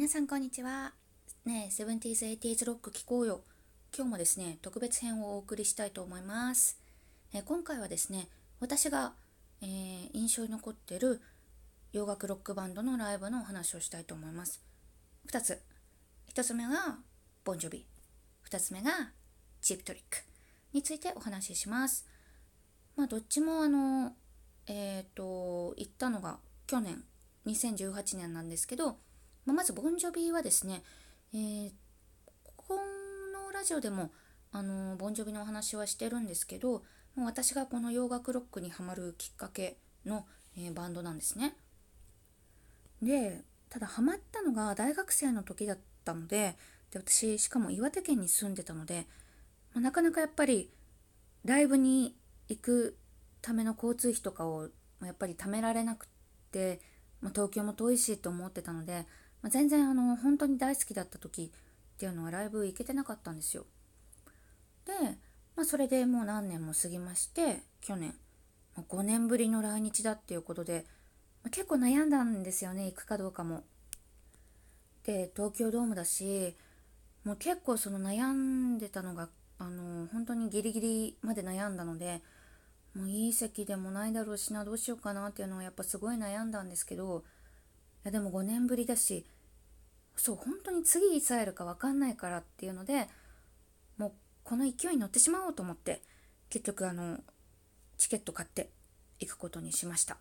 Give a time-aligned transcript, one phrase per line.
[0.00, 0.94] 皆さんこんにちは。
[1.44, 3.42] ねえ、70s、80s ロック聞こうよ。
[3.94, 6.80] 今日もですね、特別編をお送りしたいと思います。
[7.34, 8.28] え今回はですね、
[8.60, 9.12] 私が、
[9.60, 11.20] えー、印象に残ってる
[11.92, 14.62] 洋楽ロックバンドのライブのお話をしたいと思います。
[15.28, 15.60] 2つ。
[16.32, 16.96] 1つ目が
[17.44, 17.84] ボンジョビ。
[18.48, 19.12] 2つ目が
[19.60, 20.16] チープトリック
[20.72, 22.06] についてお話しします。
[22.96, 24.16] まあ、どっちもあの、
[24.66, 27.04] えっ、ー、と、行ったのが去年、
[27.44, 28.96] 2018年なんですけど、
[29.50, 30.84] まあ、まずボンジョビはですね、
[31.34, 31.70] えー、
[32.56, 34.12] このラジオでも
[34.52, 36.84] あのボンジョビのお話はしてるんですけど
[37.16, 40.24] もう私がこの洋楽ロックにはまるきっかけの、
[40.56, 41.56] えー、バンドなんですね。
[43.02, 46.56] でただハマったのが大学生の時だったので
[46.92, 49.08] で私しかも岩手県に住んでたので、
[49.74, 50.70] まあ、なかなかやっぱり
[51.44, 52.14] ライブに
[52.48, 52.96] 行く
[53.42, 54.68] ための交通費とかを
[55.02, 56.08] やっぱり貯められなくっ
[56.52, 56.80] て、
[57.20, 59.06] まあ、東京も遠いしと思ってたので
[59.42, 63.66] まあ、全然あの本当に大好きだった時っていうのはライブ行けてなかったんですよ。
[64.84, 64.92] で、
[65.56, 68.14] まあ、それでもう何年も過ぎまして去年、
[68.76, 70.86] まあ、5年ぶりの来日だっていうことで、
[71.42, 73.64] まあ、結構悩んだんですよね行くかどうかも。
[75.04, 76.56] で東京ドームだし
[77.24, 82.22] もう結構その悩んでたのがあの本当にギリギリまで悩んだので
[82.94, 87.24] もういい席でもないだろうしなどうしようかなっていうのはやっぱすごい悩んだんですけど
[88.04, 89.26] やでも5年ぶりだし
[90.16, 93.08] そう本当に次いつ会えるか分かんないからっていうので
[93.96, 94.12] もう
[94.44, 96.02] この勢いに乗ってしまおうと思って
[96.48, 97.18] 結局あの
[97.96, 98.70] チケット買って
[99.18, 100.16] 行くことにしました。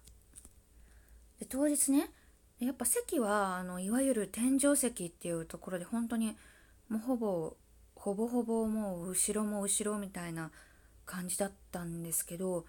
[1.39, 2.11] で当日ね
[2.59, 6.35] やっぱ席はあのいわゆる天井席っていうところで本当に
[6.89, 7.55] もうほぼ
[7.95, 10.51] ほぼほぼもう後ろも後ろみたいな
[11.05, 12.65] 感じだったんですけど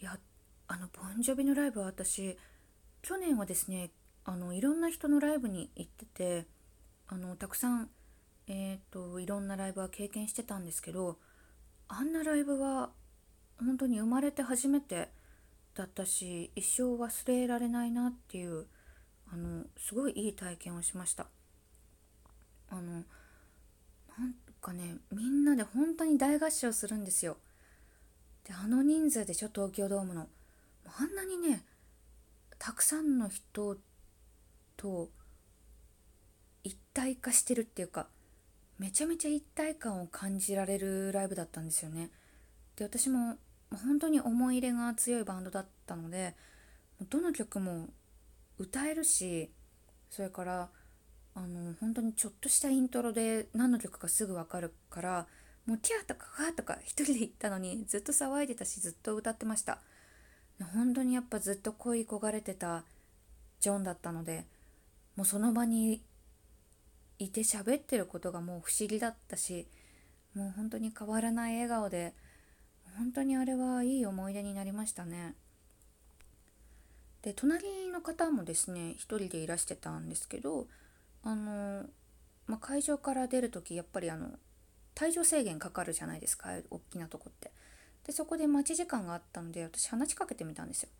[0.00, 0.18] いや
[0.66, 2.36] あのボンジョビのライブは私
[3.02, 3.90] 去年はですね
[4.24, 6.46] あのいろんな人のライブに行ってて
[7.08, 7.90] あのたくさん、
[8.46, 11.18] えーと、いろんなライブは経験してたんですけど
[11.88, 12.90] あんなライブは
[13.58, 15.10] 本当に生まれて初めて
[15.74, 18.66] だったし一生忘れられないなっていう
[19.32, 21.26] あのすごいいい体験をしました。
[22.70, 23.04] あのなん
[24.60, 27.36] かねみんなで本当に大合唱するんですよ。
[28.44, 30.28] であの人数でしょ東京ドームの。
[30.86, 31.64] あんなにね
[32.58, 33.76] たくさんの人
[34.76, 35.10] と
[36.62, 38.06] 一体化してるっていうか
[38.78, 42.10] めちゃめちゃ一体感を感じられるライブだったんですよね。
[42.76, 43.36] で私も
[43.70, 46.34] 本当に思い入れが強いバンドだったので
[47.08, 47.88] どの曲も
[48.58, 49.50] 歌えるし
[50.10, 50.68] それから
[51.34, 55.26] あの本当にちょっとしたイントロで何の曲かすぐ分かるから
[55.66, 59.78] もうキャーとかカーとか一人で行ったのにずっと騒いでたしずっと歌ってました
[60.72, 62.84] 本当にやっぱずっと恋焦がれてた
[63.60, 64.46] ジョンだったので
[65.16, 66.02] もうその場に
[67.18, 69.68] いて喋ってることがもう不思議だったし
[70.34, 72.14] もう本当に変わらない笑顔で
[72.98, 75.34] 本当にあれはいい思い出になりましたね。
[77.22, 80.66] で隣の方もですね一人でいらしてたんですけど
[81.22, 81.84] あの、
[82.46, 84.28] まあ、会場から出る時やっぱりあの
[84.94, 87.50] 退場制限かかるじゃないですか大きなとこって。
[88.06, 90.90] でそこで待ち時間があったので私話しかけてみたんですよ。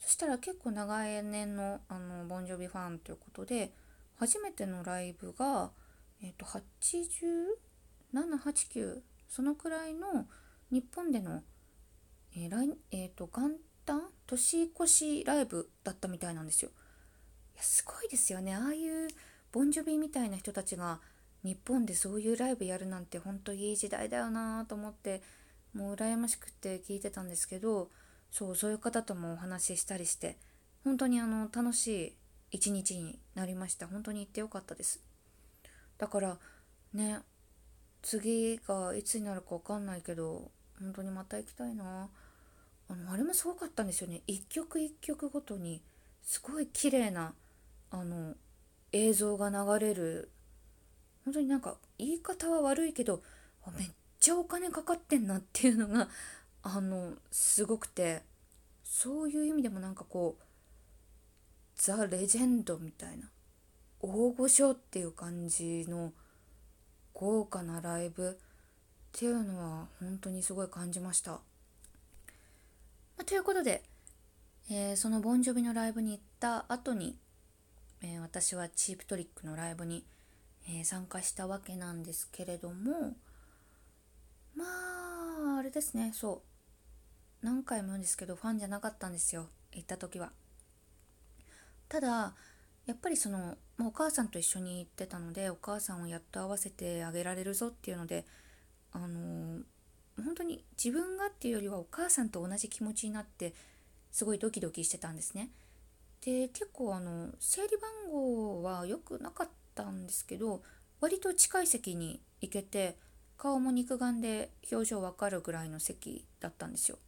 [0.00, 3.72] そしたら結構長い年のあのボンジョビファンということで
[4.16, 5.70] 初めてのライブが、
[6.22, 10.26] えーと、8789そのくらいの
[10.70, 11.42] 日本での、
[12.36, 13.52] えー来えーと、元
[13.86, 16.70] 旦年越しライブだったみたいなんですよ。
[17.54, 19.08] いやすごいですよねああいう
[19.52, 21.00] ボンジョビみたいな人たちが
[21.42, 25.22] 日本でそういうライブやるなんてほんといい時代だよなと思って
[25.74, 27.90] もう羨ましくて聞いてたんですけど
[28.30, 30.36] そうそういう方ともお話ししたりして
[30.84, 32.12] 本当にあの楽しい
[32.52, 33.86] 一日になりました。
[33.86, 35.00] 本当に行ってよかったです。
[35.98, 36.38] だから
[36.92, 37.20] ね
[38.02, 42.08] 次がいつになるか分かんないけど本当にまた行きたいな。
[42.88, 44.22] あのあれもすごかったんですよね。
[44.26, 45.80] 一曲一曲ごとに
[46.22, 47.34] すごい綺麗な
[47.90, 48.34] あの
[48.92, 50.30] 映像が流れる。
[51.24, 53.22] 本当になんか言い方は悪いけど
[53.78, 56.08] めっちゃお金かかってんなっていうのが
[56.62, 58.22] あのすごくて
[58.84, 60.42] そういう意味でもなんかこう
[61.76, 63.30] ザ・レジェンドみたいな
[64.00, 66.12] 大御所っていう感じの
[67.14, 68.32] 豪華なライブっ
[69.12, 71.32] ていうのは本当にすごい感じました。
[71.32, 71.38] ま
[73.22, 73.82] あ、ということで、
[74.70, 77.16] えー、そのボンジョビのライブに行った後に、
[78.02, 80.04] えー、私はチープトリックのライブに、
[80.66, 83.14] えー、参加したわけなんですけれども
[84.56, 84.64] ま
[85.56, 86.49] ああれですねそう
[87.42, 90.30] 何回も言うんですけどファンじゃなかったんですよ行った時は
[91.88, 92.34] ただ
[92.86, 98.24] やっぱりその、ま、お母さんと一緒に行ってたのでお母さんをやっと会わせてあげられるぞっていうので
[98.92, 99.62] あのー、
[100.24, 103.54] 本当に自分がっていうよりはお母さんと同じ気持ちになって
[104.10, 105.50] すごいドキドキしてたんですね。
[106.24, 110.62] で結構あの整理番号は良くなかったんですけど
[111.00, 112.98] 割と近い席に行けて
[113.38, 116.98] 顔も肉眼で表情わかるぐらいの席だったんですよ。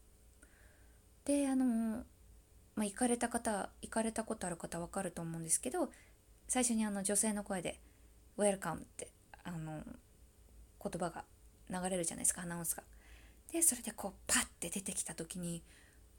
[1.24, 2.04] であの
[2.74, 5.90] まあ、行かれた方行かれたことある方わかると思うんですけど
[6.48, 7.78] 最初にあの女性の声で
[8.38, 9.08] 「Welcome」って
[9.44, 9.82] あの
[10.82, 11.24] 言葉が
[11.70, 12.82] 流れるじゃないですかアナウンスが。
[13.52, 15.62] でそれでこうパッて出てきた時に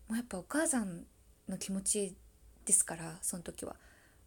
[0.07, 1.05] もうやっぱお母さん
[1.49, 2.15] の気持ち
[2.65, 3.75] ですからその時は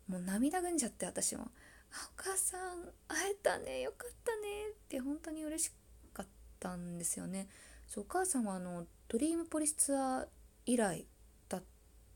[0.09, 1.51] もう涙ぐんじゃって私も
[1.93, 5.71] 「あお母さん会えたねよかったね」って本当に嬉し
[6.13, 6.27] かっ
[6.59, 7.49] たんですよね。
[7.87, 10.29] そうお母さんはあのドリームポリスツアー
[10.67, 11.07] 以来
[11.49, 11.63] だっ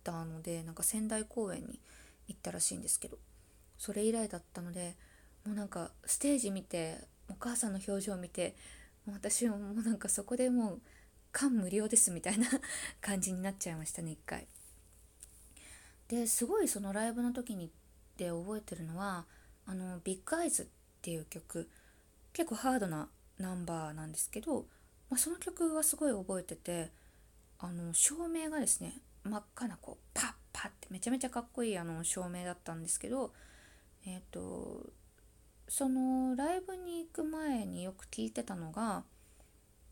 [0.04, 1.80] たのでなんか仙台公演に
[2.28, 3.18] 行ったらしいんですけど
[3.78, 4.96] それ以来だったので
[5.46, 6.98] もうなんかステージ見て
[7.28, 8.54] お母さんの表情を見て
[9.06, 10.80] もう私はもうなんかそこでもう
[11.32, 12.46] 感無量ですみたいな
[13.00, 14.46] 感じになっちゃいましたね一回。
[16.08, 17.70] ですごいそのライブの時に
[18.16, 19.26] で覚えてるのは
[19.64, 20.66] あの「ビッグアイズ」っ
[21.00, 21.70] ていう曲
[22.32, 23.08] 結構ハードな
[23.38, 24.66] ナンバーなんですけど、
[25.08, 26.90] まあ、その曲はすごい覚えてて
[27.62, 33.32] あの照明がですね真っ赤なこうパッパッってめちゃめちゃかっこいいあの照明だったんですけど
[34.06, 34.86] えっ、ー、と
[35.68, 39.04] そのライブに行く前によく聞いてたのが、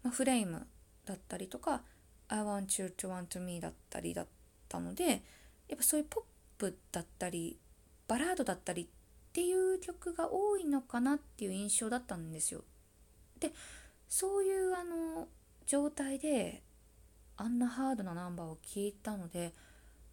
[0.02, 0.66] まあ、フレーム
[1.04, 1.82] だったりとか
[2.28, 4.26] 「I want you to want me」だったりだっ
[4.68, 5.22] たので
[5.68, 6.24] やっぱそういうポッ
[6.56, 7.58] プだったり
[8.08, 8.86] バラードだったりっ
[9.32, 12.64] ていう曲が多いのかなっていう印象だったんですよ。
[13.38, 13.52] で
[14.08, 15.28] そういうあの
[15.66, 16.62] 状態で
[17.38, 19.54] あんなハードなナンバーを聴いたので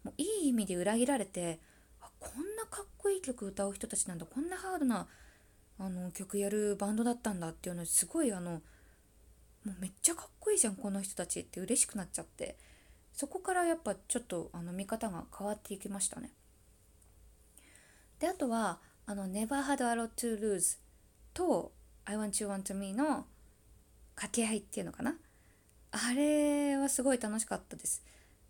[0.04, 1.60] もういい意味で裏切られて
[2.00, 5.08] あこんなかっこいい曲歌う人たちなんだこんなハードな
[5.78, 8.60] あの曲やるバンドだったんだっていうのすごいあのも
[9.66, 12.56] うめっちゃかっこいいじゃんこの人たちって嬉しくなっちゃって
[13.12, 16.30] そこからやっぱちょっとあの見方が変わっていきましたね。
[18.20, 20.78] であとはあの「Never Had a Lot to Lose」
[21.34, 21.72] と
[22.04, 23.26] 「I Want You Want Me」の
[24.14, 25.18] 掛け合いっていうのかな
[25.98, 28.04] あれはすごい楽しかったです。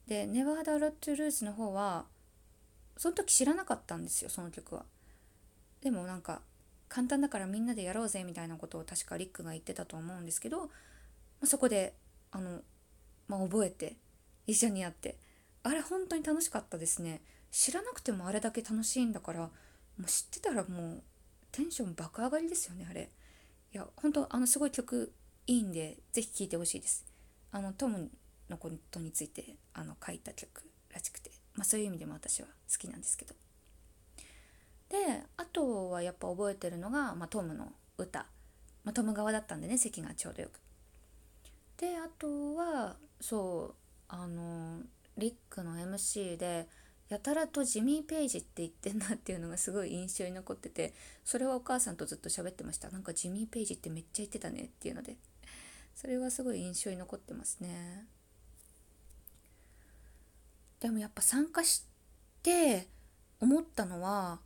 [0.08, 2.06] で「Never Had a Lot to Lose」の方は
[2.96, 4.84] その時知らなかったんですよその曲は。
[5.80, 6.42] でもなんか
[6.88, 10.70] 簡単だからみんなでやろうぜみたいなことを確かリックが言ってたと思うんですけど、ま
[11.42, 11.94] あ、そこで
[12.32, 12.62] あの、
[13.28, 13.96] まあ、覚えて
[14.46, 15.18] 一緒にやって
[15.62, 19.50] あれ本当に楽しかったですね知らなくてもあれだけ楽しいんだからも
[20.00, 21.02] う知ってたらもう
[21.52, 23.10] テンション爆上がりですよねあれ
[23.72, 25.12] いや本当あのすごい曲
[25.46, 27.04] いいんで是非聴いてほしいです
[27.52, 28.10] あのトム
[28.48, 30.48] のことについてあの書いた曲
[30.92, 33.34] らしくて、まあ、そういう意味でも私は好きなんですけど。
[34.88, 34.96] で
[35.36, 38.20] あとはやっぱ覚えてるのが、まあ、トムの歌、
[38.84, 40.60] まあ、トム側だったんでね席がちょうどよく。
[41.80, 43.74] であとはそう
[44.08, 44.80] あの
[45.18, 46.68] リックの MC で
[47.08, 50.92] やたらとジミー・ペイジって言ってんなっていうのがすごい印象に残ってて
[51.24, 52.90] それはお母さんとずっと喋ってました。
[52.90, 55.16] なんかジミー・ペイジってめっちゃ言ってたねっていうので。
[55.96, 58.04] それはすごい印象に残ってますね。
[60.78, 61.86] でもやっぱ参加し
[62.42, 62.86] て
[63.40, 64.38] 思ったのは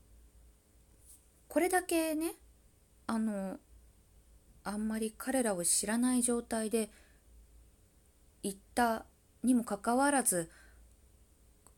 [1.49, 2.35] これだけね
[3.09, 3.59] あの
[4.63, 6.89] あんまり彼らを知らない状態で
[8.45, 9.05] 行った
[9.43, 10.49] にもかかわらず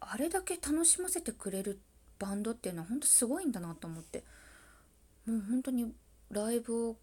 [0.01, 1.81] あれだけ楽しませてくれる
[2.19, 4.23] バンドっていうのは本当すごいんだなと思って
[5.27, 5.95] もう本当に
[6.31, 6.97] ライブを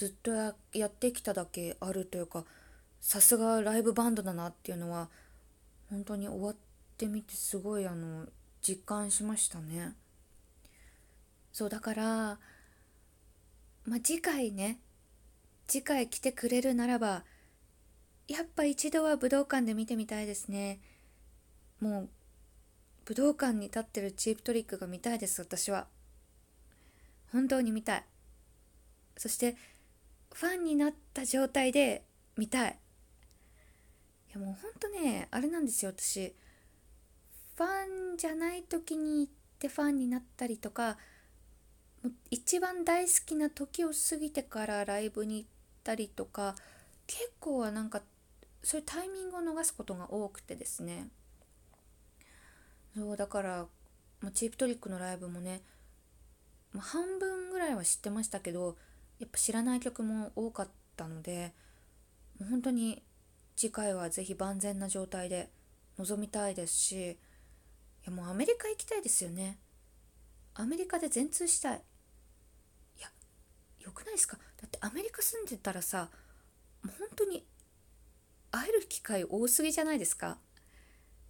[0.00, 2.46] ずっとやってきただけあるというか
[3.02, 5.10] さすがライブバンドだなっていうのは
[5.90, 6.56] 本当に終わっ
[6.96, 8.24] てみてすごいあの
[8.62, 9.92] 実感しましたね。
[11.52, 12.04] そうだから
[13.84, 14.78] まあ次回ね
[15.66, 17.22] 次回来てくれるならば
[18.26, 20.80] やっぱ一度は武道館で見てみたいですね。
[21.78, 22.08] もう
[23.04, 25.88] 武道館に立ってるチープトリックが見たいです私は。
[27.32, 28.04] 本当に見たい。
[29.18, 29.56] そして
[30.32, 32.04] ファンになった状態で
[32.36, 32.78] 見たい。
[34.30, 36.34] いやもうほんとねあれなんですよ私。
[37.56, 40.96] ファンじゃない時に行ってファンになったりとか
[42.30, 45.48] 一番大好きな時を過ぎてからライブに行っ
[45.84, 46.54] たりとか
[47.06, 48.00] 結構はなんか
[48.62, 51.08] そういうタイミングを逃すことが多くてですね。
[52.96, 53.66] そうだから
[54.32, 55.62] チープトリックのライブもね
[56.78, 58.76] 半分ぐらいは知ってましたけど
[59.20, 61.52] やっぱ知らない曲も多かったので
[62.48, 63.02] 本当に
[63.54, 65.50] 次回は是非万全な状態で
[65.98, 67.16] 臨みたいですしい
[68.06, 69.58] やもうアメリカ行きたいですよね。
[70.54, 71.82] アメリカで全通したい。
[72.98, 73.08] いや
[73.78, 74.38] よくないですか？
[74.60, 76.08] だってアメリカ住んでたらさ
[76.82, 77.44] もう本当に
[78.50, 80.38] 会える機会多すぎじゃないですか？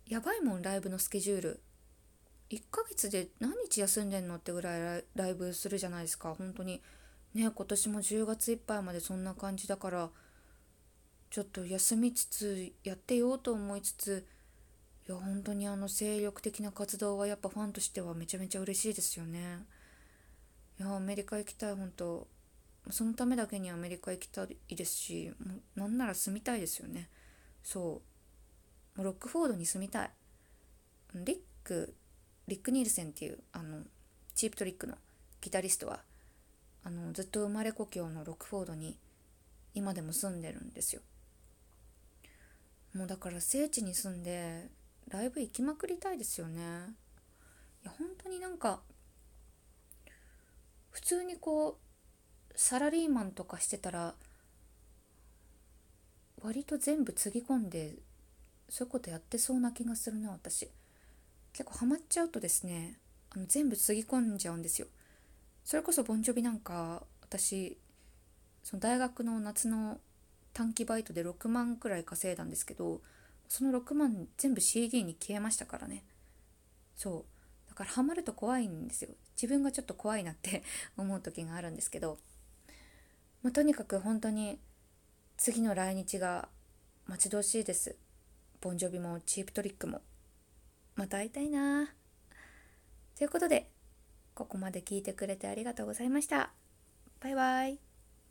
[0.06, 1.60] やばいもんライブのスケジュール。
[2.50, 6.34] 1ヶ月で何日休んでんのってぐらいライブするじゃないですか。
[6.34, 6.82] 本当に
[7.34, 10.10] ね今年も10月いっぱいまでそんな感じだから
[11.30, 14.26] ちょっと休みつつやってようと思いつつ
[15.08, 19.64] いや本当にあの精力的な活動はやっぱファンとしてはめちゃめちゃ嬉しいですよね。
[20.78, 22.28] いやアメリカ行きたい本当。
[22.90, 27.08] そのためだけにアメリカ行きたいですしもうなんなら住みたいですよね。
[27.62, 28.02] そ
[28.94, 28.98] う。
[28.98, 30.10] もうロックフォードに住みたい。
[31.14, 31.94] リック
[32.46, 33.82] リック・ニールセンっていうあの
[34.34, 34.96] チープトリックの
[35.40, 36.00] ギタリストは
[36.84, 38.96] あのずっと生まれ故郷のロックフォードに
[39.74, 41.02] 今でも住んでるんですよ。
[42.94, 44.68] もうだから聖地に住んで
[45.08, 46.60] ライブ行きまくりたいですよね。
[47.82, 48.80] いや本当になんか
[50.90, 54.14] 普通にこうサラリーマンとかしてたら
[56.42, 57.94] 割と全部つぎ込んで
[58.68, 60.68] そういうことやってそうな気がするな私。
[61.52, 62.98] 結構ハマっちゃうとですね
[63.30, 64.88] あの全部つぎ込んじゃうんですよ。
[65.64, 67.78] それこそボンジョビなんか私
[68.62, 69.98] その大学の夏の
[70.52, 73.00] 短期バイトで6万くらい稼いだんですけど
[73.48, 76.04] その6万全部 CD に消えましたからね。
[76.94, 77.24] そ
[77.66, 77.68] う。
[77.68, 79.10] だからハマると怖いんですよ。
[79.34, 80.62] 自分がちょっと怖いなって
[80.96, 82.20] 思う時があるんですけど、
[83.42, 84.60] まあ、とにかく本当に
[85.36, 86.48] 次の来日が
[87.06, 87.96] 待ち遠しいです。
[88.60, 90.00] ボンジョビもチープトリックも。
[90.94, 91.92] また会いたいな。
[93.16, 93.68] ということで
[94.40, 96.50] ここまで聞いてくれてありがとうございました。
[97.20, 97.89] バイバイ。